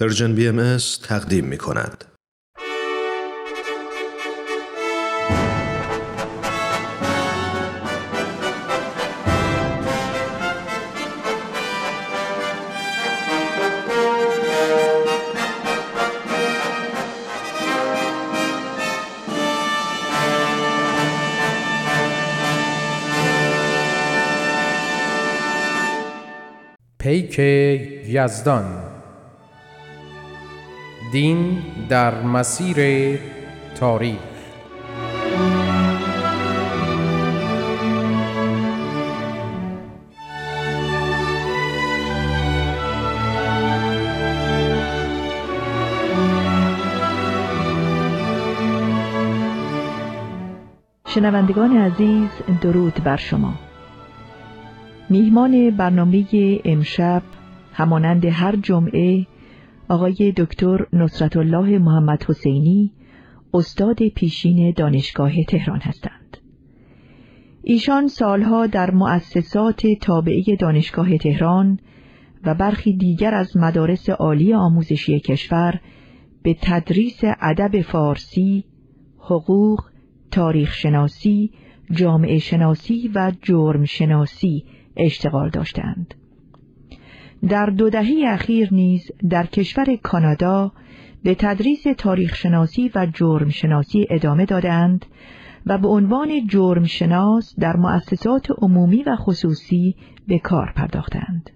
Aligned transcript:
پرژن 0.00 0.34
بی 0.34 0.48
ام 0.48 0.76
تقدیم 1.02 1.44
می 1.44 1.58
کند. 1.58 2.04
پیک 26.98 27.38
یزدان 28.08 28.95
دین 31.12 31.62
در 31.88 32.22
مسیر 32.22 32.78
تاریخ. 33.74 34.18
شنوندگان 51.08 51.76
عزیز 51.76 52.30
درود 52.60 52.94
بر 52.94 53.16
شما. 53.16 53.54
میهمان 55.10 55.70
برنامه 55.70 56.24
امشب 56.64 57.22
همانند 57.72 58.24
هر 58.24 58.56
جمعه 58.56 59.26
آقای 59.88 60.32
دکتر 60.36 60.86
نصرت 60.92 61.36
الله 61.36 61.78
محمد 61.78 62.24
حسینی 62.28 62.92
استاد 63.54 64.08
پیشین 64.08 64.72
دانشگاه 64.76 65.44
تهران 65.44 65.80
هستند. 65.80 66.36
ایشان 67.62 68.08
سالها 68.08 68.66
در 68.66 68.90
مؤسسات 68.90 69.86
تابعه 70.00 70.56
دانشگاه 70.56 71.18
تهران 71.18 71.78
و 72.44 72.54
برخی 72.54 72.96
دیگر 72.96 73.34
از 73.34 73.56
مدارس 73.56 74.10
عالی 74.10 74.54
آموزشی 74.54 75.20
کشور 75.20 75.80
به 76.42 76.56
تدریس 76.62 77.20
ادب 77.40 77.80
فارسی، 77.80 78.64
حقوق، 79.18 79.80
تاریخ 80.30 80.72
شناسی، 80.72 81.50
جامعه 81.90 82.38
شناسی 82.38 83.10
و 83.14 83.32
جرم 83.42 83.84
شناسی 83.84 84.64
اشتغال 84.96 85.50
داشتند. 85.50 86.14
در 87.48 87.66
دو 87.66 87.90
دهه 87.90 88.24
اخیر 88.26 88.74
نیز 88.74 89.10
در 89.30 89.46
کشور 89.46 89.96
کانادا 89.96 90.72
به 91.22 91.34
تدریس 91.34 91.82
تاریخ 91.98 92.34
شناسی 92.34 92.90
و 92.94 93.06
جرم 93.06 93.48
شناسی 93.48 94.06
ادامه 94.10 94.44
دادند 94.44 95.06
و 95.66 95.78
به 95.78 95.88
عنوان 95.88 96.46
جرم 96.46 96.84
شناس 96.84 97.54
در 97.58 97.76
مؤسسات 97.76 98.48
عمومی 98.58 99.02
و 99.02 99.16
خصوصی 99.16 99.96
به 100.28 100.38
کار 100.38 100.72
پرداختند. 100.76 101.50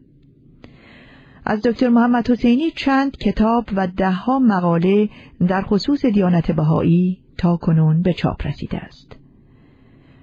از 1.44 1.62
دکتر 1.62 1.88
محمد 1.88 2.30
حسینی 2.30 2.70
چند 2.70 3.16
کتاب 3.16 3.64
و 3.76 3.86
دهها 3.86 4.38
مقاله 4.38 5.08
در 5.48 5.62
خصوص 5.62 6.04
دیانت 6.04 6.50
بهایی 6.50 7.18
تا 7.38 7.56
کنون 7.56 8.02
به 8.02 8.12
چاپ 8.12 8.46
رسیده 8.46 8.78
است. 8.78 9.19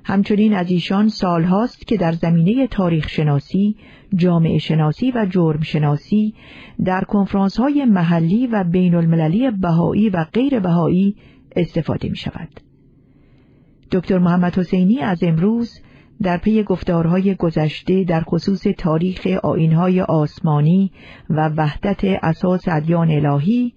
همچنین 0.08 0.54
از 0.54 0.72
ایشان 0.72 1.08
سالهاست 1.08 1.88
که 1.88 1.98
در 1.98 2.12
زمینه 2.12 2.68
تاریخ 2.68 3.10
شناسی، 3.10 3.76
جامعه 4.16 4.58
شناسی 4.58 5.12
و 5.12 5.26
جرم 5.30 5.62
شناسی 5.62 6.34
در 6.86 7.02
کنفرانس 7.02 7.58
های 7.58 7.86
محلی 7.86 8.48
و 8.48 8.64
بین 8.64 8.96
المللی 8.96 9.52
بهایی 9.52 10.10
و 10.10 10.24
غیر 10.34 10.60
بهایی 10.60 11.16
استفاده 11.56 12.10
می 12.10 12.16
شود. 12.16 12.50
دکتر 13.92 14.18
محمد 14.18 14.58
حسینی 14.58 15.00
از 15.00 15.24
امروز 15.24 15.80
در 16.22 16.38
پی 16.38 16.64
گفتارهای 16.64 17.36
گذشته 17.36 18.04
در 18.04 18.22
خصوص 18.22 18.64
تاریخ 18.78 19.28
آینهای 19.44 20.02
آسمانی 20.02 20.92
و 21.30 21.50
وحدت 21.50 22.04
اساس 22.04 22.68
ادیان 22.68 23.12
الهی، 23.12 23.74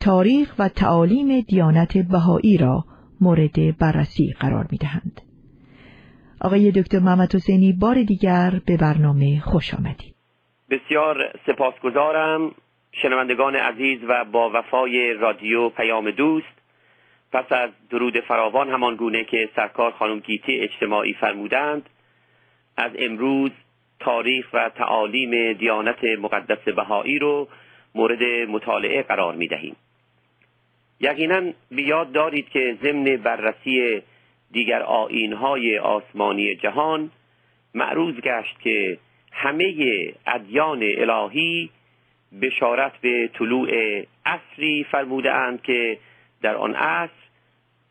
تاریخ 0.00 0.54
و 0.58 0.68
تعالیم 0.68 1.40
دیانت 1.40 1.98
بهایی 1.98 2.56
را 2.56 2.84
مورد 3.20 3.78
بررسی 3.78 4.34
قرار 4.40 4.68
می 4.70 4.78
دهند. 4.78 5.20
آقای 6.44 6.70
دکتر 6.70 6.98
محمد 6.98 7.34
حسینی 7.34 7.72
بار 7.72 8.02
دیگر 8.02 8.50
به 8.66 8.76
برنامه 8.76 9.40
خوش 9.40 9.74
آمدید. 9.74 10.14
بسیار 10.70 11.16
سپاسگزارم 11.46 12.54
شنوندگان 12.92 13.56
عزیز 13.56 13.98
و 14.08 14.24
با 14.24 14.50
وفای 14.54 15.14
رادیو 15.14 15.68
پیام 15.68 16.10
دوست. 16.10 16.54
پس 17.32 17.52
از 17.52 17.70
درود 17.90 18.20
فراوان 18.20 18.68
همان 18.70 18.96
گونه 18.96 19.24
که 19.24 19.48
سرکار 19.56 19.90
خانم 19.90 20.18
گیتی 20.18 20.60
اجتماعی 20.60 21.14
فرمودند 21.14 21.88
از 22.76 22.90
امروز 22.98 23.50
تاریخ 24.00 24.46
و 24.52 24.68
تعالیم 24.68 25.52
دیانت 25.52 26.04
مقدس 26.04 26.64
بهایی 26.76 27.18
رو 27.18 27.48
مورد 27.94 28.22
مطالعه 28.48 29.02
قرار 29.02 29.34
می 29.34 29.48
دهیم 29.48 29.76
یقینا 31.00 31.52
بیاد 31.70 32.12
دارید 32.12 32.48
که 32.48 32.78
ضمن 32.82 33.16
بررسی 33.16 34.02
دیگر 34.54 34.82
آینهای 34.82 35.78
آسمانی 35.78 36.54
جهان 36.54 37.10
معروض 37.74 38.14
گشت 38.14 38.60
که 38.60 38.98
همه 39.32 39.74
ادیان 40.26 40.82
الهی 40.82 41.70
بشارت 42.42 42.92
به 43.00 43.30
طلوع 43.34 43.70
عصری 44.26 44.84
فرموده 44.84 45.32
اند 45.32 45.62
که 45.62 45.98
در 46.42 46.54
آن 46.56 46.74
عصر 46.74 47.24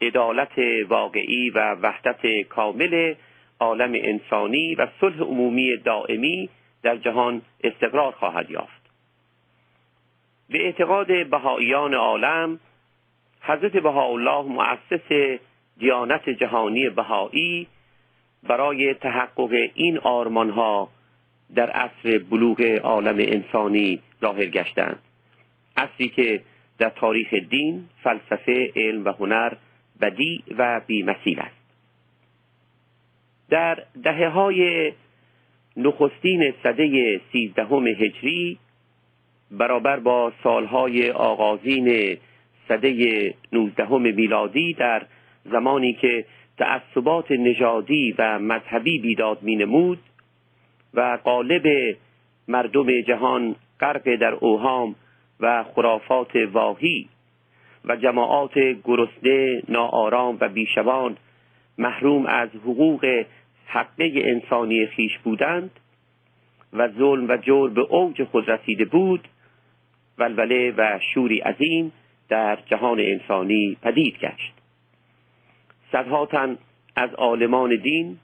عدالت 0.01 0.57
واقعی 0.89 1.49
و 1.49 1.75
وحدت 1.75 2.41
کامل 2.41 3.13
عالم 3.59 3.91
انسانی 3.93 4.75
و 4.75 4.87
صلح 5.01 5.19
عمومی 5.21 5.77
دائمی 5.77 6.49
در 6.83 6.97
جهان 6.97 7.41
استقرار 7.63 8.11
خواهد 8.11 8.51
یافت. 8.51 8.83
به 10.49 10.65
اعتقاد 10.65 11.29
بهاییان 11.29 11.93
عالم 11.93 12.59
حضرت 13.41 13.77
بهاءالله 13.77 14.41
مؤسس 14.41 15.39
دیانت 15.77 16.29
جهانی 16.29 16.89
بهایی 16.89 17.67
برای 18.43 18.93
تحقق 18.93 19.69
این 19.73 19.97
آرمانها 19.97 20.89
در 21.55 21.69
عصر 21.69 22.17
بلوغ 22.17 22.61
عالم 22.83 23.15
انسانی 23.19 23.99
ظاهر 24.21 24.45
گشتند. 24.45 24.99
عصری 25.77 26.09
که 26.09 26.41
در 26.77 26.89
تاریخ 26.89 27.33
دین، 27.33 27.85
فلسفه، 28.03 28.71
علم 28.75 29.05
و 29.05 29.09
هنر 29.09 29.53
بدی 30.01 30.43
و 30.57 30.81
بیمثیل 30.87 31.39
است. 31.39 31.63
در 33.49 33.83
دهه 34.03 34.27
های 34.27 34.91
نخستین 35.77 36.53
صده 36.63 37.21
سیزدهم 37.31 37.87
هجری 37.87 38.57
برابر 39.51 39.99
با 39.99 40.33
سالهای 40.43 41.11
آغازین 41.11 42.17
صده 42.67 43.33
نوزدهم 43.51 44.01
میلادی 44.01 44.73
در 44.73 45.05
زمانی 45.45 45.93
که 45.93 46.25
تعصبات 46.57 47.31
نژادی 47.31 48.15
و 48.17 48.39
مذهبی 48.39 48.99
بیداد 48.99 49.43
می 49.43 49.55
نمود 49.55 49.99
و 50.93 51.17
قالب 51.23 51.95
مردم 52.47 53.01
جهان 53.01 53.55
غرق 53.79 54.15
در 54.15 54.33
اوهام 54.33 54.95
و 55.39 55.63
خرافات 55.63 56.35
واهی 56.35 57.09
و 57.85 57.95
جماعات 57.95 58.59
گرسنه 58.83 59.61
ناآرام 59.69 60.37
و 60.41 60.49
بیشبان 60.49 61.17
محروم 61.77 62.25
از 62.25 62.49
حقوق 62.49 63.25
حقه 63.65 64.11
انسانی 64.15 64.85
خیش 64.85 65.17
بودند 65.17 65.71
و 66.73 66.87
ظلم 66.87 67.29
و 67.29 67.37
جور 67.37 67.69
به 67.69 67.81
اوج 67.81 68.23
خود 68.23 68.49
رسیده 68.49 68.85
بود 68.85 69.27
ولوله 70.17 70.73
و 70.77 70.99
شوری 71.13 71.39
عظیم 71.39 71.91
در 72.29 72.59
جهان 72.65 72.99
انسانی 72.99 73.77
پدید 73.81 74.17
گشت. 74.19 74.62
صدها 75.93 76.25
تن 76.25 76.57
از 76.95 77.13
عالمان 77.13 77.75
دین 77.75 78.17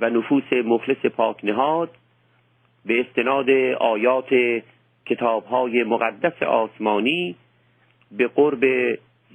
و 0.00 0.10
نفوس 0.10 0.52
مخلص 0.52 1.06
پاک 1.06 1.44
نهاد 1.44 1.90
به 2.86 3.00
استناد 3.00 3.50
آیات 3.80 4.62
کتابهای 5.06 5.84
مقدس 5.84 6.42
آسمانی 6.42 7.36
به 8.12 8.26
قرب 8.26 8.64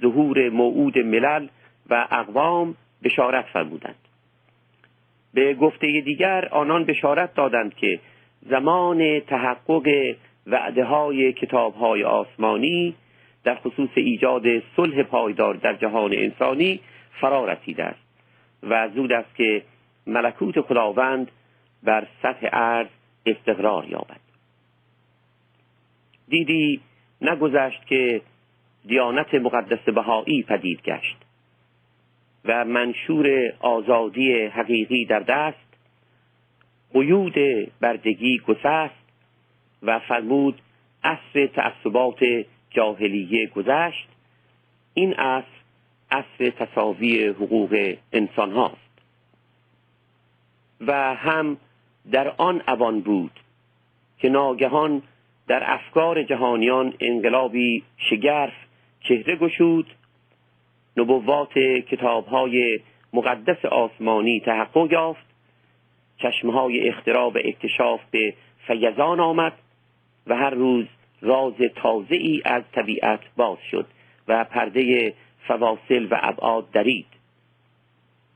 ظهور 0.00 0.48
موعود 0.48 0.98
ملل 0.98 1.48
و 1.90 2.06
اقوام 2.10 2.74
بشارت 3.04 3.44
فرمودند. 3.44 3.94
به 5.34 5.54
گفته 5.54 6.00
دیگر 6.00 6.48
آنان 6.50 6.84
بشارت 6.84 7.34
دادند 7.34 7.74
که 7.74 8.00
زمان 8.50 9.20
تحقق 9.20 10.14
وعده 10.46 10.84
های 10.84 11.32
کتاب 11.32 11.74
های 11.74 12.04
آسمانی 12.04 12.94
در 13.44 13.54
خصوص 13.54 13.90
ایجاد 13.94 14.42
صلح 14.76 15.02
پایدار 15.02 15.54
در 15.54 15.74
جهان 15.74 16.12
انسانی 16.12 16.80
فرا 17.20 17.44
رسیده 17.44 17.84
است. 17.84 18.04
و 18.62 18.88
زود 18.88 19.12
است 19.12 19.34
که 19.34 19.62
ملکوت 20.06 20.60
خداوند 20.60 21.30
بر 21.82 22.06
سطح 22.22 22.48
ارز 22.52 22.88
استقرار 23.26 23.84
یابد. 23.88 24.20
دیدی 26.28 26.80
نگذشت 27.20 27.86
که 27.86 28.22
دیانت 28.86 29.34
مقدس 29.34 29.84
بهایی 29.88 30.42
پدید 30.42 30.82
گشت 30.82 31.16
و 32.44 32.64
منشور 32.64 33.52
آزادی 33.60 34.32
حقیقی 34.46 35.04
در 35.04 35.20
دست 35.20 35.78
قیود 36.92 37.34
بردگی 37.80 38.38
گسست 38.38 39.04
و 39.82 39.98
فرمود 39.98 40.60
عصر 41.04 41.46
تعصبات 41.46 42.24
جاهلیه 42.70 43.46
گذشت. 43.46 44.08
این 44.94 45.14
عصر 45.14 45.63
عصر 46.14 46.50
تصاوی 46.50 47.26
حقوق 47.26 47.94
انسان 48.12 48.52
هاست 48.52 48.76
و 50.80 51.14
هم 51.14 51.56
در 52.12 52.28
آن 52.28 52.62
اوان 52.68 53.00
بود 53.00 53.40
که 54.18 54.28
ناگهان 54.28 55.02
در 55.46 55.62
افکار 55.72 56.22
جهانیان 56.22 56.94
انقلابی 57.00 57.82
شگرف 57.96 58.52
چهره 59.00 59.36
گشود 59.36 59.86
نبوات 60.96 61.58
کتابهای 61.58 62.80
مقدس 63.12 63.64
آسمانی 63.64 64.40
تحقق 64.40 64.92
یافت 64.92 65.26
چشمهای 66.16 66.88
اختراع 66.88 67.32
و 67.32 67.38
اکتشاف 67.44 68.00
به 68.10 68.34
فیضان 68.66 69.20
آمد 69.20 69.52
و 70.26 70.36
هر 70.36 70.50
روز 70.50 70.86
راز 71.22 71.54
تازه 71.76 72.14
ای 72.14 72.42
از 72.44 72.62
طبیعت 72.72 73.20
باز 73.36 73.58
شد 73.70 73.86
و 74.28 74.44
پرده 74.44 75.14
فواصل 75.48 76.06
و 76.10 76.18
ابعاد 76.22 76.70
درید 76.70 77.06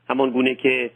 همان 0.08 0.30
گونه 0.30 0.54
که 0.54 0.90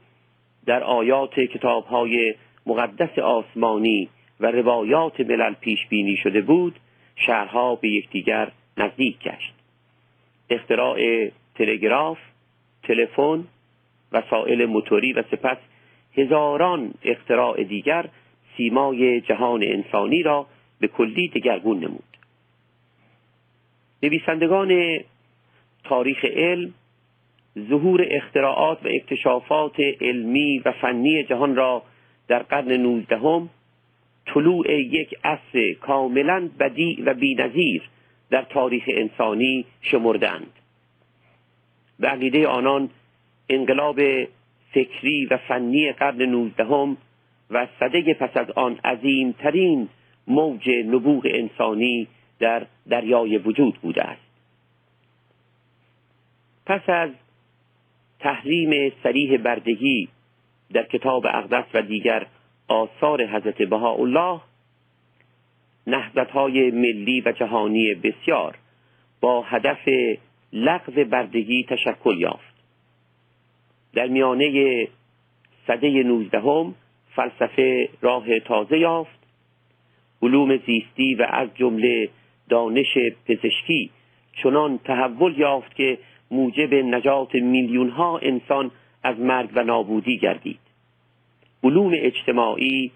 در 0.66 0.82
آیات 0.82 1.40
کتابهای 1.40 2.34
مقدس 2.66 3.18
آسمانی 3.18 4.08
و 4.40 4.46
روایات 4.46 5.20
ملل 5.20 5.54
پیش 5.54 5.86
بینی 5.88 6.16
شده 6.16 6.40
بود 6.40 6.78
شهرها 7.16 7.74
به 7.74 7.88
یکدیگر 7.88 8.52
نزدیک 8.76 9.18
گشت. 9.18 9.54
اختراع 10.50 11.28
تلگراف 11.54 12.18
تلفن 12.82 13.44
وسایل 14.12 14.66
موتوری 14.66 15.12
و 15.12 15.22
سپس 15.22 15.56
هزاران 16.16 16.94
اختراع 17.04 17.64
دیگر 17.64 18.08
سیمای 18.56 19.20
جهان 19.20 19.62
انسانی 19.62 20.22
را 20.22 20.46
به 20.80 20.88
کلی 20.88 21.28
دگرگون 21.28 21.78
نمود. 21.78 22.16
نویسندگان 24.02 25.00
تاریخ 25.84 26.24
علم 26.24 26.74
ظهور 27.68 28.06
اختراعات 28.10 28.78
و 28.84 28.88
اکتشافات 28.88 29.80
علمی 30.00 30.58
و 30.58 30.72
فنی 30.72 31.22
جهان 31.24 31.56
را 31.56 31.82
در 32.28 32.42
قرن 32.42 32.72
نوزدهم 32.72 33.48
طلوع 34.26 34.72
یک 34.72 35.14
عصر 35.24 35.72
کاملا 35.72 36.50
بدی 36.58 37.02
و 37.06 37.14
بینظیر 37.14 37.82
در 38.30 38.42
تاریخ 38.42 38.84
انسانی 38.86 39.64
شمردند 39.80 40.52
به 41.98 42.08
عقیده 42.08 42.48
آنان 42.48 42.90
انقلاب 43.48 44.00
فکری 44.72 45.26
و 45.26 45.36
فنی 45.36 45.92
قرن 45.92 46.22
نوزدهم 46.22 46.96
و 47.50 47.66
صده 47.80 48.14
پس 48.14 48.36
از 48.36 48.50
آن 48.50 48.78
عظیمترین 48.84 49.88
موج 50.26 50.70
نبوغ 50.70 51.26
انسانی 51.30 52.08
در 52.38 52.66
دریای 52.88 53.38
وجود 53.38 53.74
بوده 53.74 54.02
است. 54.02 54.31
پس 56.66 56.88
از 56.88 57.10
تحریم 58.20 58.92
سریح 59.02 59.36
بردگی 59.36 60.08
در 60.72 60.82
کتاب 60.82 61.26
اقدس 61.26 61.64
و 61.74 61.82
دیگر 61.82 62.26
آثار 62.68 63.26
حضرت 63.26 63.62
بهاءالله 63.62 64.40
نهضت 65.86 66.30
های 66.30 66.70
ملی 66.70 67.20
و 67.20 67.32
جهانی 67.32 67.94
بسیار 67.94 68.58
با 69.20 69.42
هدف 69.42 69.88
لغو 70.52 71.04
بردگی 71.04 71.64
تشکل 71.64 72.18
یافت. 72.18 72.54
در 73.94 74.06
میانه 74.06 74.88
صده 75.66 76.02
نوزدهم 76.02 76.74
فلسفه 77.16 77.88
راه 78.00 78.40
تازه 78.40 78.78
یافت. 78.78 79.22
علوم 80.22 80.56
زیستی 80.56 81.14
و 81.14 81.26
از 81.30 81.48
جمله 81.54 82.08
دانش 82.48 82.98
پزشکی 83.26 83.90
چنان 84.42 84.78
تحول 84.78 85.38
یافت 85.38 85.74
که 85.74 85.98
موجب 86.32 86.74
نجات 86.74 87.34
میلیون 87.34 87.88
ها 87.88 88.18
انسان 88.18 88.70
از 89.02 89.20
مرگ 89.20 89.50
و 89.54 89.62
نابودی 89.62 90.18
گردید. 90.18 90.58
علوم 91.64 91.90
اجتماعی 91.94 92.92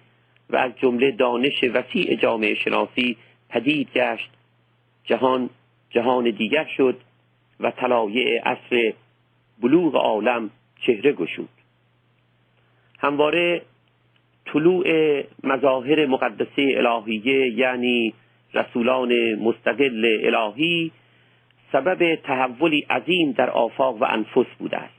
و 0.51 0.57
از 0.57 0.73
جمله 0.77 1.11
دانش 1.11 1.65
وسیع 1.65 2.17
جامعه 2.17 2.55
شناسی 2.55 3.17
پدید 3.49 3.93
گشت. 3.93 4.31
جهان 5.05 5.51
جهان 5.91 6.31
دیگر 6.31 6.65
شد 6.77 7.01
و 7.61 7.71
طلایع 7.71 8.43
عصر 8.43 8.93
بلوغ 9.63 9.97
عالم 9.97 10.51
چهره 10.81 11.13
گشود. 11.13 11.49
همواره 12.99 13.63
طلوع 14.45 14.87
مظاهر 15.45 16.07
مقدسه 16.07 16.75
الهیه 16.77 17.53
یعنی 17.53 18.15
رسولان 18.55 19.35
مستقل 19.35 20.19
الهی 20.23 20.93
سبب 21.77 22.15
تحولی 22.15 22.87
عظیم 22.91 23.33
در 23.33 23.51
آفاق 23.51 24.03
و 24.03 24.05
انفس 24.05 24.47
بوده 24.59 24.77
است. 24.77 24.95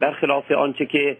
برخلاف 0.00 0.50
آنچه 0.50 0.86
که 0.86 1.16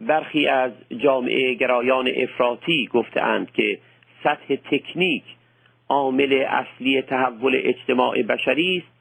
برخی 0.00 0.46
از 0.46 0.72
جامعه 0.98 1.54
گرایان 1.54 2.10
افراطی 2.16 2.86
گفتهاند 2.92 3.52
که 3.52 3.78
سطح 4.24 4.56
تکنیک 4.70 5.22
عامل 5.88 6.44
اصلی 6.48 7.02
تحول 7.02 7.60
اجتماع 7.64 8.22
بشری 8.22 8.76
است 8.76 8.98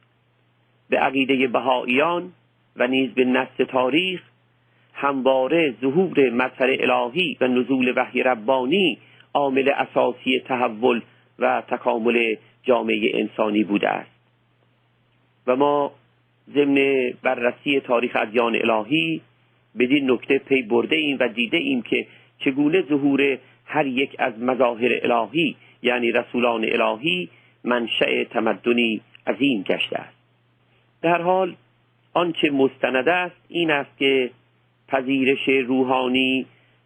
به 0.90 0.98
عقیده 1.00 1.48
بهاییان 1.48 2.32
و 2.76 2.88
نیز 2.88 3.14
به 3.14 3.26
نص 3.26 3.58
تاریخ 3.70 4.22
همواره 4.94 5.76
ظهور 5.82 6.30
مظهر 6.30 6.78
الهی 6.80 7.38
و 7.42 7.48
نزول 7.48 7.94
وحی 7.96 8.24
ربانی 8.24 8.98
عامل 9.34 9.70
اساسی 9.70 10.40
تحول 10.40 11.02
و 11.40 11.64
تکامل 11.68 12.36
جامعه 12.64 13.12
انسانی 13.14 13.64
بوده 13.64 13.90
است. 13.90 14.17
و 15.48 15.56
ما 15.56 15.92
ضمن 16.54 17.14
بررسی 17.24 17.80
تاریخ 17.80 18.12
ادیان 18.16 18.56
الهی 18.56 19.22
بدین 19.80 20.12
نکته 20.12 20.38
پی 20.38 20.62
برده 20.62 20.96
ایم 20.96 21.18
و 21.20 21.28
دیده 21.28 21.58
ایم 21.58 21.82
که 21.82 22.08
چگونه 22.40 22.82
ظهور 22.82 23.38
هر 23.66 23.86
یک 23.86 24.16
از 24.20 24.40
مظاهر 24.40 25.00
الهی 25.02 25.56
یعنی 25.82 26.12
رسولان 26.12 26.66
الهی 26.66 27.30
منشأ 27.64 28.24
تمدنی 28.24 29.02
عظیم 29.28 29.62
گشته 29.62 29.98
است. 29.98 30.18
در 31.02 31.22
حال 31.22 31.56
آنچه 32.14 32.50
مستند 32.50 33.10
است 33.10 33.42
این 33.50 33.72
است 33.72 33.98
که 33.98 34.32
پذیرش 34.88 35.50
روحانی 35.50 36.46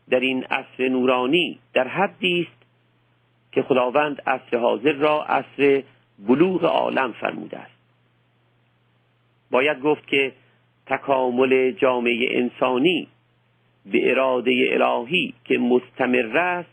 در 0.09 0.19
این 0.19 0.43
عصر 0.43 0.87
نورانی 0.89 1.59
در 1.73 1.87
حدی 1.87 2.47
است 2.49 2.65
که 3.51 3.61
خداوند 3.61 4.21
عصر 4.27 4.57
حاضر 4.57 4.91
را 4.93 5.23
عصر 5.23 5.83
بلوغ 6.27 6.65
عالم 6.65 7.11
فرموده 7.11 7.57
است. 7.57 7.80
باید 9.51 9.81
گفت 9.81 10.07
که 10.07 10.31
تکامل 10.85 11.71
جامعه 11.71 12.27
انسانی 12.31 13.07
به 13.85 14.11
اراده 14.11 14.67
الهی 14.71 15.33
که 15.45 15.57
مستمر 15.57 16.37
است 16.37 16.69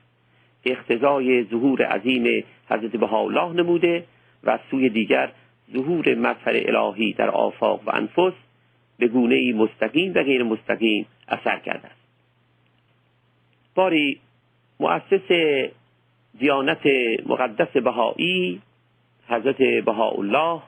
اختزای 0.65 1.45
ظهور 1.45 1.83
عظیم 1.83 2.45
حضرت 2.71 2.97
بهاءالله 2.97 3.53
نموده 3.53 4.05
و 4.45 4.59
سوی 4.71 4.89
دیگر 4.89 5.33
ظهور 5.73 6.15
مظهر 6.15 6.77
الهی 6.77 7.13
در 7.13 7.31
آفاق 7.31 7.83
و 7.87 7.91
انفس 7.91 8.33
به 8.99 9.09
گونه 9.09 9.53
مستقیم 9.53 10.13
و 10.15 10.23
غیر 10.23 10.43
مستقیم 10.43 11.07
اثر 11.29 11.59
کرده 11.59 11.87
است. 11.87 12.09
باری 13.75 14.21
مؤسس 14.81 15.59
دیانت 16.39 16.87
مقدس 17.27 17.77
بهایی 17.77 18.61
حضرت 19.29 19.63
بهاءالله 19.85 20.63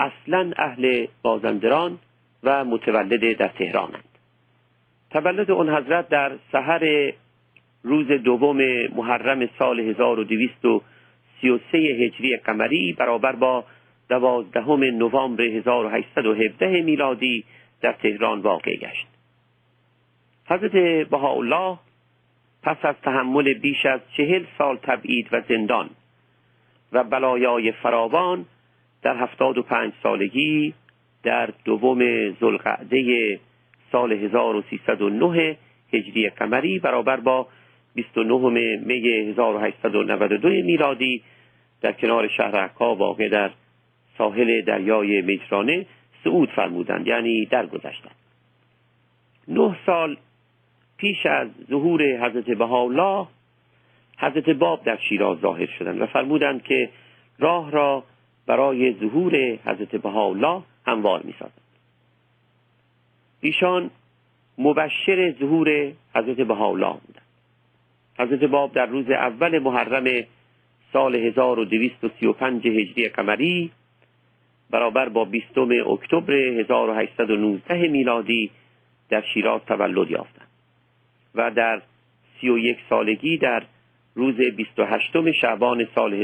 اصلا 0.00 0.52
اهل 0.56 1.06
بازندران 1.22 1.98
و 2.42 2.64
متولد 2.64 3.36
در 3.36 3.48
تهرانند 3.48 4.04
تولد 5.10 5.50
اون 5.50 5.68
حضرت 5.68 6.08
در 6.08 6.32
سحر 6.52 7.12
روز 7.82 8.06
دوم 8.06 8.86
محرم 8.96 9.48
سال 9.58 9.80
1233 9.80 11.78
هجری 11.78 12.36
قمری 12.36 12.92
برابر 12.92 13.32
با 13.32 13.64
دوازدهم 14.08 14.84
نوامبر 14.84 15.42
1817 15.42 16.82
میلادی 16.82 17.44
در 17.80 17.92
تهران 17.92 18.40
واقع 18.40 18.76
گشت. 18.76 19.06
حضرت 20.46 20.72
بهاءالله 21.08 21.78
پس 22.62 22.76
از 22.82 22.94
تحمل 23.02 23.54
بیش 23.54 23.86
از 23.86 24.00
چهل 24.16 24.44
سال 24.58 24.76
تبعید 24.76 25.28
و 25.32 25.42
زندان 25.48 25.90
و 26.92 27.04
بلایای 27.04 27.72
فراوان 27.72 28.46
در 29.02 29.16
هفتاد 29.16 29.58
و 29.58 29.62
پنج 29.62 29.92
سالگی 30.02 30.74
در 31.22 31.50
دوم 31.64 32.30
زلقعده 32.30 33.38
سال 33.92 34.12
1309 34.12 35.56
هجری 35.92 36.28
قمری 36.28 36.78
برابر 36.78 37.16
با 37.16 37.46
29 37.94 38.76
می 38.76 39.08
1892 39.08 40.48
میلادی 40.48 41.22
در 41.80 41.92
کنار 41.92 42.28
شهر 42.28 42.56
عکا 42.56 42.94
واقع 42.94 43.28
در 43.28 43.50
ساحل 44.18 44.60
دریای 44.60 45.22
مجرانه 45.22 45.86
صعود 46.24 46.50
فرمودند 46.50 47.06
یعنی 47.06 47.46
درگذشتند. 47.46 48.14
نه 49.48 49.76
سال 49.86 50.16
پیش 50.96 51.26
از 51.26 51.48
ظهور 51.70 52.02
حضرت 52.02 52.50
بهاءالله 52.50 53.26
حضرت 54.18 54.50
باب 54.50 54.84
در 54.84 54.96
شیراز 54.96 55.38
ظاهر 55.38 55.66
شدند 55.66 56.00
و 56.00 56.06
فرمودند 56.06 56.62
که 56.62 56.88
راه 57.38 57.70
را 57.70 58.04
برای 58.46 58.92
ظهور 58.92 59.58
حضرت 59.64 59.96
بهاءالله 59.96 60.62
هموار 60.86 61.22
می‌سازند 61.22 61.60
ایشان 63.40 63.90
مبشر 64.58 65.34
ظهور 65.40 65.92
حضرت 66.14 66.36
بهاءالله 66.36 66.92
بودند. 67.06 67.26
حضرت 68.18 68.44
باب 68.44 68.72
در 68.72 68.86
روز 68.86 69.10
اول 69.10 69.58
محرم 69.58 70.24
سال 70.92 71.16
1235 71.16 72.66
هجری 72.66 73.08
قمری 73.08 73.70
برابر 74.70 75.08
با 75.08 75.24
بیستم 75.24 75.68
اکتبر 75.86 76.32
1819 76.32 77.88
میلادی 77.88 78.50
در 79.08 79.22
شیراز 79.34 79.60
تولد 79.66 80.10
یافتند 80.10 80.48
و 81.34 81.50
در 81.50 81.82
سی 82.40 82.48
و 82.48 82.58
یک 82.58 82.78
سالگی 82.88 83.38
در 83.38 83.62
روز 84.14 84.34
28 84.34 85.32
شعبان 85.32 85.86
سال 85.94 86.14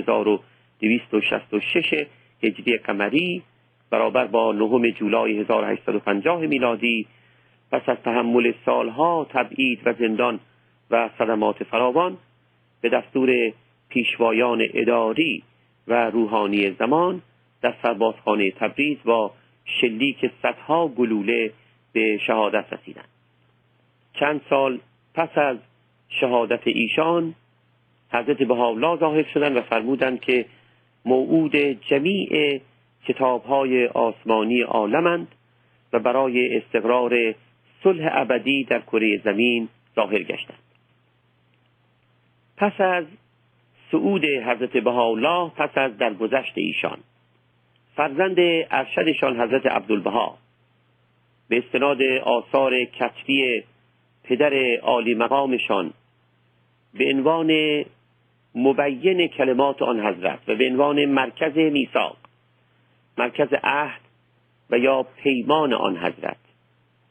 1266 0.82 2.06
هجری 2.42 2.76
قمری 2.76 3.42
برابر 3.90 4.26
با 4.26 4.52
نهم 4.52 4.90
جولای 4.90 5.38
1850 5.38 6.40
میلادی. 6.40 7.06
پس 7.72 7.82
از 7.86 7.96
تحمل 8.04 8.52
سالها 8.66 9.26
تبعید 9.30 9.80
و 9.84 9.92
زندان 9.92 10.40
و 10.90 11.10
صدمات 11.18 11.64
فراوان 11.64 12.16
به 12.80 12.88
دستور 12.88 13.52
پیشوایان 13.88 14.62
اداری 14.74 15.42
و 15.88 16.10
روحانی 16.10 16.70
زمان 16.70 17.22
در 17.62 17.74
سربازخانه 17.82 18.50
تبریز 18.50 18.98
با 19.04 19.32
شلیک 19.64 20.30
صدها 20.42 20.88
گلوله 20.88 21.52
به 21.92 22.18
شهادت 22.26 22.72
رسیدند. 22.72 23.08
چند 24.12 24.40
سال 24.50 24.78
پس 25.14 25.38
از 25.38 25.56
شهادت 26.08 26.60
ایشان 26.64 27.34
حضرت 28.12 28.42
بهاءالله 28.42 28.98
ظاهر 28.98 29.22
شدند 29.22 29.56
و 29.56 29.60
فرمودند 29.60 30.20
که 30.20 30.46
موعود 31.06 31.56
جمیع 31.56 32.60
کتابهای 33.04 33.86
آسمانی 33.86 34.60
عالمند 34.60 35.28
و 35.92 35.98
برای 35.98 36.56
استقرار 36.56 37.34
صلح 37.82 38.08
ابدی 38.12 38.64
در 38.64 38.80
کره 38.80 39.20
زمین 39.24 39.68
ظاهر 39.96 40.22
گشتند. 40.22 40.58
پس 42.56 42.80
از 42.80 43.04
صعود 43.90 44.24
حضرت 44.24 44.76
بهاءالله 44.76 45.50
پس 45.56 45.70
از 45.74 45.98
درگذشت 45.98 46.52
ایشان 46.54 46.98
فرزند 47.96 48.36
ارشدشان 48.70 49.40
حضرت 49.40 49.66
عبدالبها 49.66 50.38
به 51.48 51.58
استناد 51.58 52.02
آثار 52.22 52.84
کتبی 52.84 53.64
پدر 54.24 54.76
عالی 54.76 55.14
مقامشان 55.14 55.92
به 56.94 57.08
عنوان 57.14 57.50
مبین 58.56 59.26
کلمات 59.26 59.82
آن 59.82 60.00
حضرت 60.00 60.38
و 60.48 60.54
به 60.54 60.66
عنوان 60.66 61.04
مرکز 61.04 61.56
میثاق 61.56 62.16
مرکز 63.18 63.48
عهد 63.64 64.00
و 64.70 64.78
یا 64.78 65.02
پیمان 65.02 65.72
آن 65.72 65.96
حضرت 65.96 66.36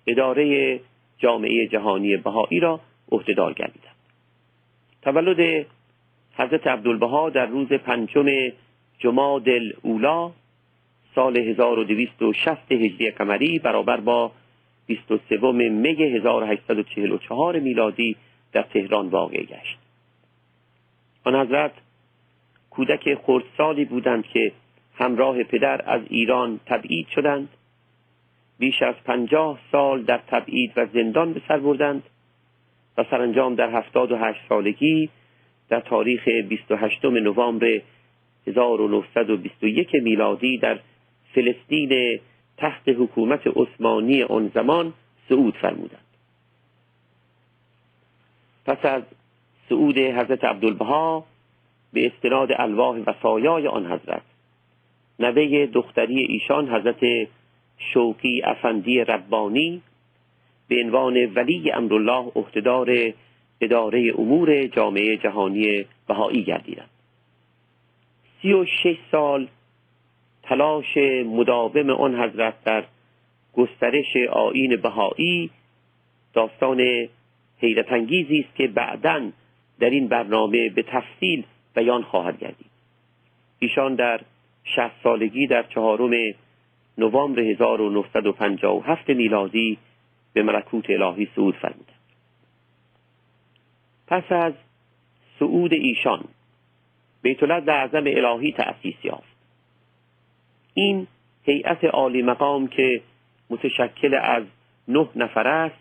اداره 0.07 0.79
جامعه 1.17 1.67
جهانی 1.67 2.17
بهایی 2.17 2.59
را 2.59 2.79
عهدهدار 3.11 3.53
گردیدند. 3.53 3.95
تولد 5.01 5.65
حضرت 6.35 6.67
عبدالبها 6.67 7.29
در 7.29 7.45
روز 7.45 7.67
پنجم 7.67 8.25
جماد 8.99 9.45
اولا 9.81 10.31
سال 11.15 11.37
1260 11.37 12.71
هجری 12.71 13.11
قمری 13.11 13.59
برابر 13.59 13.99
با 13.99 14.31
23 14.87 15.51
می 15.51 15.89
1844 15.89 17.59
میلادی 17.59 18.15
در 18.51 18.61
تهران 18.61 19.07
واقع 19.07 19.43
گشت. 19.43 19.84
آن 21.25 21.35
حضرت 21.35 21.71
کودک 22.69 23.15
خردسالی 23.15 23.85
بودند 23.85 24.23
که 24.27 24.51
همراه 24.95 25.43
پدر 25.43 25.81
از 25.85 26.01
ایران 26.09 26.59
تبعید 26.65 27.07
شدند. 27.07 27.49
بیش 28.59 28.81
از 28.81 28.95
پنجاه 29.05 29.59
سال 29.71 30.03
در 30.03 30.17
تبعید 30.27 30.71
و 30.75 30.85
زندان 30.93 31.33
به 31.33 31.41
سر 31.47 31.59
بردند 31.59 32.03
و 32.97 33.03
سرانجام 33.03 33.55
در 33.55 33.69
هفتاد 33.69 34.11
و 34.11 34.17
هشت 34.17 34.39
سالگی 34.49 35.09
در 35.69 35.79
تاریخ 35.79 36.27
28 36.27 37.05
نوامبر 37.05 37.81
1921 38.47 39.95
میلادی 39.95 40.57
در 40.57 40.79
فلسطین 41.33 42.19
تحت 42.57 42.89
حکومت 42.89 43.41
عثمانی 43.47 44.23
آن 44.23 44.51
زمان 44.53 44.93
صعود 45.29 45.57
فرمودند. 45.57 46.05
پس 48.65 48.85
از 48.85 49.03
صعود 49.69 49.97
حضرت 49.97 50.43
عبدالبها 50.43 51.25
به 51.93 52.07
استناد 52.07 52.49
الواح 52.55 52.97
و 52.97 53.13
سایای 53.21 53.67
آن 53.67 53.85
حضرت. 53.85 54.21
نوه 55.19 55.65
دختری 55.65 56.19
ایشان 56.19 56.69
حضرت 56.69 57.27
شوقی 57.77 58.41
افندی 58.43 58.99
ربانی 58.99 59.81
به 60.67 60.83
عنوان 60.83 61.25
ولی 61.25 61.71
امرالله 61.71 62.31
عهدهدار 62.35 63.13
اداره 63.61 64.13
امور 64.17 64.67
جامعه 64.67 65.17
جهانی 65.17 65.85
بهایی 66.07 66.43
گردیدند. 66.43 66.89
سی 68.41 68.53
و 68.53 68.65
شش 68.65 68.97
سال 69.11 69.47
تلاش 70.43 70.97
مداوم 71.25 71.89
آن 71.89 72.21
حضرت 72.21 72.63
در 72.63 72.83
گسترش 73.53 74.15
آین 74.31 74.75
بهایی 74.75 75.49
داستان 76.33 77.07
حیرت 77.59 77.91
انگیزی 77.91 78.39
است 78.39 78.55
که 78.55 78.67
بعدا 78.67 79.31
در 79.79 79.89
این 79.89 80.07
برنامه 80.07 80.69
به 80.69 80.83
تفصیل 80.83 81.43
بیان 81.75 82.03
خواهد 82.03 82.39
گردید. 82.39 82.69
ایشان 83.59 83.95
در 83.95 84.21
شهست 84.63 84.95
سالگی 85.03 85.47
در 85.47 85.63
چهارم 85.63 86.33
نوامبر 86.97 87.39
1957 87.39 89.09
میلادی 89.09 89.77
به 90.33 90.43
ملکوت 90.43 90.89
الهی 90.89 91.27
صعود 91.35 91.55
فرمودند. 91.55 91.99
پس 94.07 94.31
از 94.31 94.53
صعود 95.39 95.73
ایشان 95.73 96.23
بیت 97.21 97.43
اعظم 97.43 98.03
الهی 98.07 98.51
تأسیس 98.51 98.95
یافت. 99.03 99.35
این 100.73 101.07
هیئت 101.43 101.83
عالی 101.83 102.21
مقام 102.21 102.67
که 102.67 103.01
متشکل 103.49 104.13
از 104.13 104.43
نه 104.87 105.07
نفر 105.15 105.47
است 105.47 105.75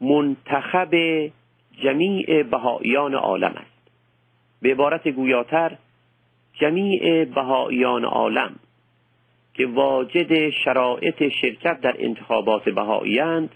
منتخب 0.00 0.94
جمیع 1.82 2.42
بهاییان 2.42 3.14
عالم 3.14 3.54
است. 3.56 3.90
به 4.62 4.70
عبارت 4.70 5.08
گویاتر 5.08 5.78
جمیع 6.52 7.24
بهاییان 7.24 8.04
عالم 8.04 8.56
که 9.54 9.66
واجد 9.66 10.50
شرایط 10.50 11.28
شرکت 11.28 11.80
در 11.80 11.94
انتخابات 11.98 12.68
بهاییند 12.68 13.54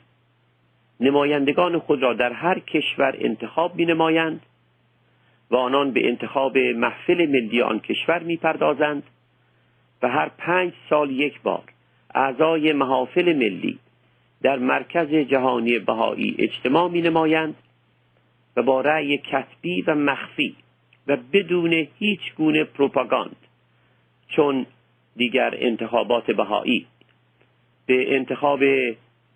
نمایندگان 1.01 1.79
خود 1.79 2.03
را 2.03 2.15
در 2.15 2.33
هر 2.33 2.59
کشور 2.59 3.17
انتخاب 3.19 3.75
می 3.75 3.87
نمایند 3.87 4.41
و 5.51 5.57
آنان 5.57 5.91
به 5.91 6.09
انتخاب 6.09 6.59
محفل 6.59 7.27
ملی 7.27 7.63
آن 7.63 7.81
کشور 7.81 8.19
می 8.19 8.37
پردازند 8.37 9.03
و 10.03 10.09
هر 10.09 10.29
پنج 10.39 10.73
سال 10.91 11.11
یک 11.11 11.41
بار 11.43 11.65
اعضای 12.15 12.73
محافل 12.73 13.37
ملی 13.37 13.79
در 14.43 14.59
مرکز 14.59 15.09
جهانی 15.09 15.79
بهایی 15.79 16.35
اجتماع 16.39 16.89
می 16.89 17.03
نمایند 17.03 17.55
و 18.57 18.63
با 18.63 18.81
رأی 18.81 19.19
کتبی 19.19 19.83
و 19.83 19.95
مخفی 19.95 20.57
و 21.07 21.17
بدون 21.33 21.87
هیچ 21.99 22.35
گونه 22.37 22.65
پروپاگاند 22.65 23.37
چون 24.29 24.67
دیگر 25.17 25.55
انتخابات 25.59 26.31
بهایی. 26.31 26.87
به 27.87 28.17
انتخاب 28.17 28.61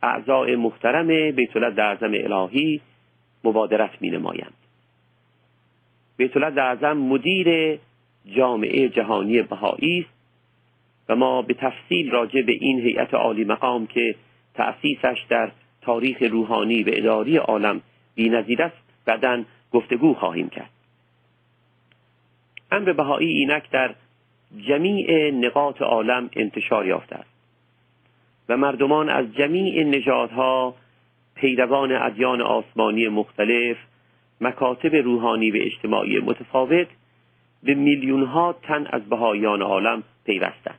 اعضای 0.02 0.56
محترم 0.56 1.30
بیت 1.30 1.56
اعظم 1.56 2.12
الهی 2.14 2.80
مبادرت 3.44 4.02
می 4.02 4.10
نمایند 4.10 4.54
بیت 6.16 6.36
اعظم 6.36 6.96
مدیر 6.96 7.78
جامعه 8.36 8.88
جهانی 8.88 9.42
بهایی 9.42 10.00
است 10.00 10.16
و 11.08 11.16
ما 11.16 11.42
به 11.42 11.54
تفصیل 11.54 12.10
راجع 12.10 12.42
به 12.42 12.52
این 12.52 12.80
هیئت 12.80 13.14
عالی 13.14 13.44
مقام 13.44 13.86
که 13.86 14.14
تأسیسش 14.54 15.26
در 15.28 15.52
تاریخ 15.82 16.22
روحانی 16.30 16.82
و 16.82 16.90
اداری 16.92 17.36
عالم 17.36 17.80
بی‌نظیر 18.14 18.62
است 18.62 18.85
بعدا 19.06 19.44
گفتگو 19.72 20.14
خواهیم 20.14 20.48
کرد. 20.48 20.70
امر 22.70 22.92
بهایی 22.92 23.28
اینک 23.28 23.70
در 23.70 23.94
جمیع 24.58 25.30
نقاط 25.30 25.82
عالم 25.82 26.30
انتشار 26.36 26.86
یافته 26.86 27.16
است 27.16 27.30
و 28.48 28.56
مردمان 28.56 29.08
از 29.08 29.34
جمیع 29.34 29.84
نژادها 29.84 30.74
پیروان 31.34 31.92
ادیان 31.92 32.40
آسمانی 32.40 33.08
مختلف 33.08 33.76
مکاتب 34.40 34.94
روحانی 34.94 35.50
و 35.50 35.56
اجتماعی 35.56 36.18
متفاوت 36.18 36.88
به 37.62 37.74
میلیون 37.74 38.24
ها 38.24 38.52
تن 38.62 38.86
از 38.86 39.08
بهایان 39.08 39.62
عالم 39.62 40.02
پیوستند. 40.24 40.78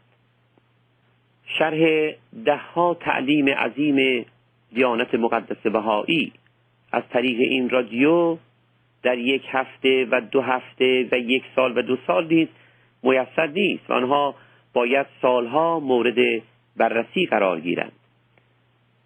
شرح 1.45 2.11
دهها 2.45 2.93
تعلیم 2.93 3.49
عظیم 3.49 4.25
دیانت 4.73 5.15
مقدس 5.15 5.67
بهایی 5.67 6.33
از 6.97 7.03
طریق 7.09 7.39
این 7.39 7.69
رادیو 7.69 8.37
در 9.03 9.17
یک 9.17 9.43
هفته 9.49 10.05
و 10.11 10.21
دو 10.31 10.41
هفته 10.41 11.07
و 11.11 11.17
یک 11.17 11.43
سال 11.55 11.77
و 11.77 11.81
دو 11.81 11.97
سال 12.07 12.27
نیز 12.27 12.47
میسر 13.03 13.47
نیست 13.47 13.89
و 13.89 13.93
آنها 13.93 14.35
باید 14.73 15.05
سالها 15.21 15.79
مورد 15.79 16.41
بررسی 16.77 17.25
قرار 17.25 17.59
گیرند. 17.59 17.91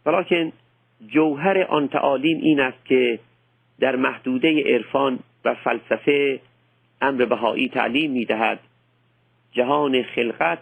ولیکن 0.06 0.52
جوهر 1.08 1.62
آن 1.62 1.88
تعالیم 1.88 2.40
این 2.42 2.60
است 2.60 2.86
که 2.86 3.20
در 3.80 3.96
محدوده 3.96 4.64
عرفان 4.64 5.20
و 5.46 5.56
فلسفه 5.56 6.40
امر 7.02 7.26
بهایی 7.26 7.70
تعلیم 7.70 8.12
می‌دهد. 8.12 8.60
جهان 9.52 10.04
خلقت 10.04 10.60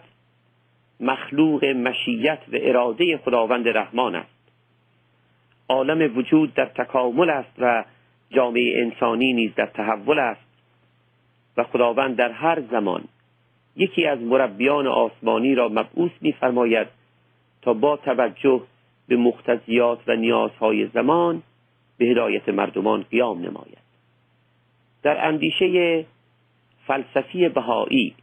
مخلوق 1.00 1.64
مشیت 1.64 2.38
و 2.52 2.56
اراده 2.60 3.16
خداوند 3.16 3.68
رحمان 3.68 4.14
است. 4.14 4.39
عالم 5.70 6.18
وجود 6.18 6.54
در 6.54 6.64
تکامل 6.64 7.30
است 7.30 7.52
و 7.58 7.84
جامعه 8.30 8.82
انسانی 8.82 9.32
نیز 9.32 9.54
در 9.54 9.66
تحول 9.66 10.18
است 10.18 10.46
و 11.56 11.64
خداوند 11.64 12.16
در 12.16 12.32
هر 12.32 12.60
زمان 12.70 13.04
یکی 13.76 14.06
از 14.06 14.18
مربیان 14.18 14.86
آسمانی 14.86 15.54
را 15.54 15.68
مبعوث 15.68 16.10
میفرماید 16.20 16.86
تا 17.62 17.74
با 17.74 17.96
توجه 17.96 18.62
به 19.08 19.16
مقتضیات 19.16 19.98
و 20.06 20.16
نیازهای 20.16 20.86
زمان 20.86 21.42
به 21.98 22.04
هدایت 22.06 22.48
مردمان 22.48 23.02
قیام 23.10 23.38
نماید. 23.38 23.78
در 25.02 25.26
اندیشه 25.28 26.04
فلسفی 26.86 27.48
بهایی 27.48 28.14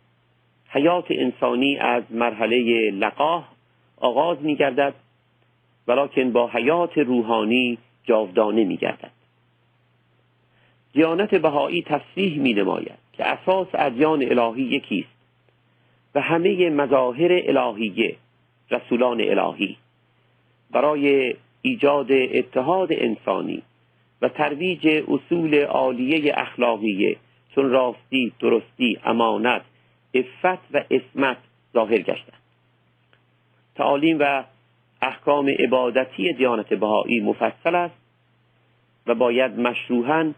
حیات 0.69 1.05
انسانی 1.09 1.77
از 1.77 2.03
مرحله 2.09 2.91
لقاه 2.91 3.47
آغاز 3.97 4.41
می 4.41 4.55
ولیکن 5.87 6.31
با 6.31 6.47
حیات 6.47 6.97
روحانی 6.97 7.77
جاودانه 8.03 8.63
می 8.63 8.77
گردد 8.77 9.11
دیانت 10.93 11.35
بهایی 11.35 11.81
تصریح 11.81 12.39
می 12.39 12.53
نماید 12.53 12.97
که 13.13 13.27
اساس 13.27 13.67
ادیان 13.73 14.23
الهی 14.23 14.63
یکیست 14.63 15.17
و 16.15 16.21
همه 16.21 16.69
مظاهر 16.69 17.29
الهیه 17.31 18.15
رسولان 18.71 19.21
الهی 19.21 19.77
برای 20.71 21.35
ایجاد 21.61 22.11
اتحاد 22.11 22.87
انسانی 22.91 23.63
و 24.21 24.29
ترویج 24.29 24.87
اصول 24.87 25.63
عالیه 25.63 26.33
اخلاقیه 26.37 27.17
چون 27.55 27.69
راستی، 27.69 28.33
درستی، 28.39 28.99
امانت، 29.03 29.61
افت 30.13 30.59
و 30.73 30.83
اسمت 30.91 31.37
ظاهر 31.73 31.97
گشتند. 31.97 32.41
تعالیم 33.75 34.17
و 34.19 34.43
احکام 35.01 35.49
عبادتی 35.49 36.33
دیانت 36.33 36.73
بهایی 36.73 37.19
مفصل 37.19 37.75
است 37.75 37.95
و 39.07 39.15
باید 39.15 39.59
مشروحا 39.59 40.31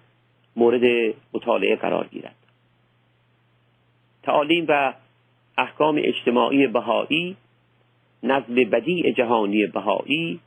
مورد 0.55 1.13
مطالعه 1.33 1.75
قرار 1.75 2.07
گیرد. 2.07 2.35
تعالیم 4.23 4.65
و 4.67 4.93
احکام 5.57 5.95
اجتماعی 6.03 6.67
بهایی 6.67 7.37
نظم 8.23 8.55
بدیع 8.55 9.11
جهانی 9.11 9.65
بهایی 9.65 10.39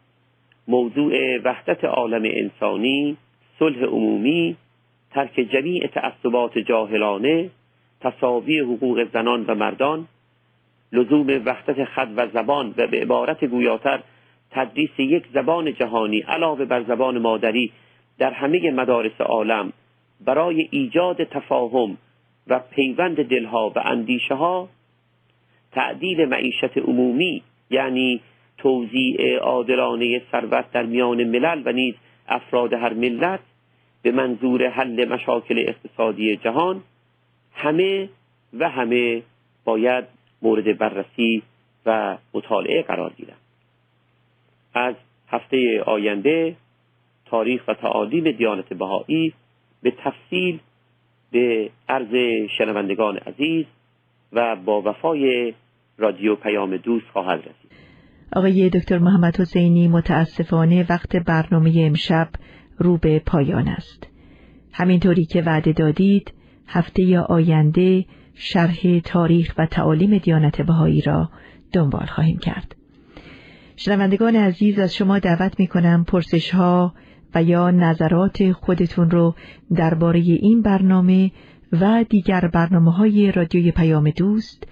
موضوع 0.69 1.39
وحدت 1.45 1.85
عالم 1.85 2.23
انسانی 2.25 3.17
صلح 3.59 3.85
عمومی 3.85 4.57
ترک 5.11 5.35
جمیع 5.35 5.87
تعصبات 5.87 6.59
جاهلانه 6.59 7.51
تصاوی 8.01 8.59
حقوق 8.59 9.13
زنان 9.13 9.45
و 9.47 9.55
مردان 9.55 10.09
لزوم 10.93 11.27
وحدت 11.45 11.85
خط 11.85 12.09
و 12.17 12.29
زبان 12.29 12.75
و 12.77 12.87
به 12.87 13.01
عبارت 13.01 13.45
گویاتر 13.45 14.01
تدریس 14.51 14.91
یک 14.99 15.25
زبان 15.35 15.75
جهانی 15.75 16.21
علاوه 16.21 16.65
بر 16.65 16.83
زبان 16.83 17.19
مادری 17.19 17.73
در 18.19 18.31
همه 18.31 18.71
مدارس 18.71 19.21
عالم 19.21 19.73
برای 20.21 20.69
ایجاد 20.71 21.25
تفاهم 21.25 21.97
و 22.47 22.59
پیوند 22.59 23.29
دلها 23.29 23.73
و 23.77 23.79
اندیشه 23.79 24.35
ها 24.35 24.69
تعدیل 25.73 26.25
معیشت 26.25 26.79
عمومی 26.79 27.43
یعنی 27.71 28.21
توزیع 28.59 29.39
عادلانه 29.39 30.23
ثروت 30.33 30.73
در 30.73 30.83
میان 30.83 31.25
ملل 31.25 31.63
و 31.65 31.73
نیز 31.73 31.95
افراد 32.29 32.73
هر 32.73 32.93
ملت 32.93 33.41
به 34.03 34.13
منظور 34.13 34.69
حل 34.69 35.09
مشاکل 35.09 35.59
اقتصادی 35.59 36.37
جهان 36.37 36.83
همه 37.55 38.09
و 38.53 38.69
همه 38.69 39.23
باید 39.65 40.05
مورد 40.43 40.79
بررسی 40.79 41.43
و 41.87 42.19
مطالعه 42.35 42.83
قرار 42.83 43.13
گیرند 43.17 43.37
از 44.75 44.95
هفته 45.29 45.83
آینده 45.87 46.57
تاریخ 47.27 47.69
و 47.69 47.75
تعالیم 47.75 48.31
دیانت 48.31 48.69
بهایی 48.69 49.33
به 49.83 49.91
تفصیل 49.91 50.61
به 51.33 51.71
عرض 51.89 52.15
شنوندگان 52.59 53.17
عزیز 53.17 53.67
و 54.33 54.57
با 54.57 54.83
وفای 54.83 55.55
رادیو 55.99 56.35
پیام 56.35 56.77
دوست 56.77 57.07
خواهد 57.13 57.41
رسید. 57.41 57.73
آقای 58.33 58.71
دکتر 58.71 58.99
محمد 58.99 59.41
حسینی 59.41 59.89
متاسفانه 59.89 60.87
وقت 60.91 61.17
برنامه 61.17 61.73
امشب 61.77 62.29
رو 62.79 62.97
به 62.97 63.23
پایان 63.27 63.69
است. 63.69 64.09
همینطوری 64.73 65.25
که 65.25 65.43
وعده 65.43 65.73
دادید 65.73 66.33
هفته 66.67 67.21
آینده 67.21 68.05
شرح 68.35 69.01
تاریخ 69.05 69.55
و 69.59 69.67
تعالیم 69.67 70.19
دیانت 70.19 70.61
بهایی 70.61 71.01
را 71.01 71.31
دنبال 71.73 72.07
خواهیم 72.07 72.39
کرد 72.39 72.77
شنوندگان 73.77 74.37
عزیز 74.37 74.79
از 74.79 74.95
شما 74.95 75.19
دعوت 75.19 75.61
می 75.61 75.67
کنم 75.67 76.05
پرسش 76.05 76.51
ها 76.51 76.95
و 77.35 77.43
یا 77.43 77.71
نظرات 77.71 78.53
خودتون 78.53 79.11
رو 79.11 79.35
درباره 79.75 80.21
این 80.21 80.63
برنامه 80.63 81.31
و 81.73 82.05
دیگر 82.09 82.49
برنامه 82.49 82.93
های 82.93 83.33
پیام 83.77 84.11
دوست 84.11 84.65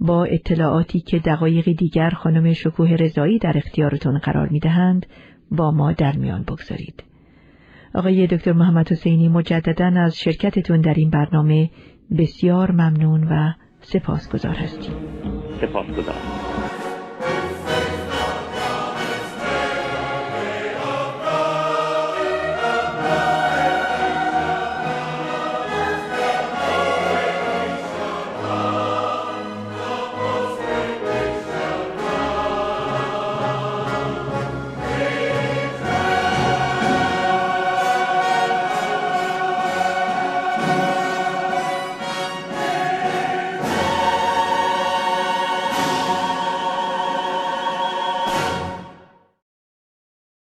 با 0.00 0.24
اطلاعاتی 0.24 1.00
که 1.00 1.18
دقایق 1.18 1.72
دیگر 1.72 2.10
خانم 2.10 2.52
شکوه 2.52 2.88
رضایی 2.90 3.38
در 3.38 3.52
اختیارتون 3.56 4.18
قرار 4.18 4.48
می 4.48 4.60
دهند 4.60 5.06
با 5.50 5.70
ما 5.70 5.92
در 5.92 6.16
میان 6.16 6.42
بگذارید. 6.42 7.02
آقای 7.94 8.26
دکتر 8.26 8.52
محمد 8.52 8.92
حسینی 8.92 9.28
مجددا 9.28 9.86
از 9.86 10.16
شرکتتون 10.16 10.80
در 10.80 10.94
این 10.94 11.10
برنامه 11.10 11.70
بسیار 12.16 12.70
ممنون 12.70 13.24
و 13.24 13.52
سپاسگزار 13.82 14.54
هستیم. 14.54 14.94
سپاسگزارم. 15.60 16.47